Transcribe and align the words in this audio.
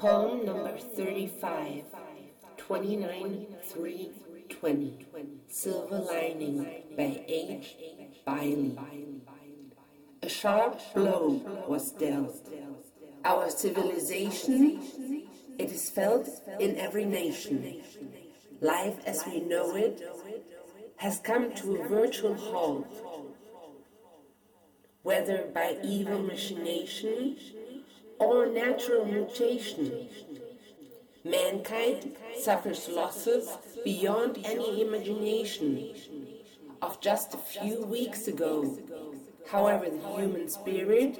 Poem 0.00 0.46
number 0.46 0.78
35, 0.78 1.84
29 2.56 3.46
3 3.62 4.10
20. 4.48 5.06
Silver 5.46 5.98
Lining 5.98 6.64
by 6.96 7.22
H. 7.28 7.76
Bailey. 8.24 8.78
A 10.22 10.28
sharp 10.30 10.80
blow 10.94 11.42
was 11.68 11.92
dealt. 11.92 12.48
Our 13.26 13.50
civilization, 13.50 15.26
it 15.58 15.70
is 15.70 15.90
felt 15.90 16.30
in 16.58 16.78
every 16.78 17.04
nation. 17.04 17.82
Life 18.62 19.00
as 19.04 19.22
we 19.26 19.40
know 19.40 19.76
it 19.76 20.02
has 20.96 21.18
come 21.18 21.52
to 21.56 21.76
a 21.76 21.88
virtual 21.88 22.36
halt. 22.36 22.88
Whether 25.02 25.50
by 25.52 25.76
evil 25.84 26.20
machination 26.20 27.36
or 28.20 28.46
natural 28.46 29.06
mutation, 29.06 30.06
mankind 31.24 32.16
suffers 32.38 32.88
losses 32.88 33.48
beyond 33.84 34.38
any 34.44 34.82
imagination. 34.82 35.94
Of 36.82 37.00
just 37.02 37.34
a 37.34 37.36
few 37.36 37.84
weeks 37.84 38.26
ago. 38.26 38.78
However, 39.50 39.90
the 39.90 39.98
human 40.16 40.48
spirit 40.48 41.18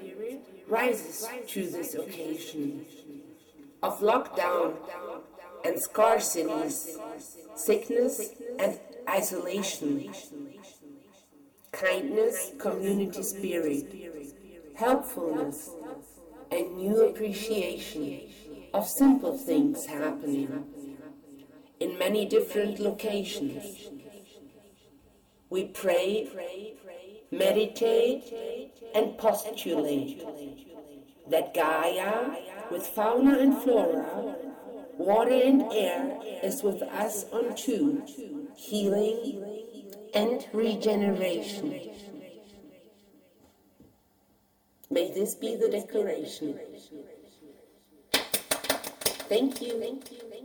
rises 0.67 1.29
to 1.49 1.67
this 1.67 1.95
occasion. 1.95 2.87
Of 3.83 4.01
lockdown 4.01 4.77
and 5.65 5.77
scarcities, 5.77 6.97
sickness 7.55 8.31
and 8.59 8.79
isolation, 9.09 10.15
kindness, 11.73 12.53
community 12.59 13.23
spirit, 13.23 13.87
helpfulness, 14.77 15.71
and 16.51 16.77
new 16.77 17.09
appreciation 17.09 18.21
of 18.73 18.87
simple 18.87 19.37
things 19.37 19.87
happening 19.87 20.65
in 21.81 21.99
many 21.99 22.27
different 22.27 22.79
locations. 22.79 23.89
We 25.49 25.65
pray, 25.67 26.29
meditate, 27.31 28.73
and 28.95 29.19
postulate 29.19 30.23
that 31.31 31.55
Gaia, 31.55 32.37
with 32.71 32.87
fauna 32.87 33.39
and 33.39 33.57
flora, 33.63 34.37
water 34.99 35.33
and 35.33 35.63
air, 35.73 36.19
is 36.43 36.63
with 36.63 36.83
us 36.83 37.25
on 37.33 37.57
two, 37.57 38.03
healing 38.57 39.43
and 40.15 40.47
regeneration. 40.53 41.91
May 44.93 45.13
this 45.13 45.35
be 45.37 45.55
the 45.55 45.69
declaration. 45.69 46.59
Thank 49.29 49.63
you. 49.63 49.81
Thank 49.81 50.11
you. 50.11 50.40